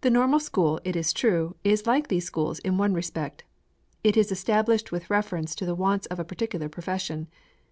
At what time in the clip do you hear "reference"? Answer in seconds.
5.08-5.54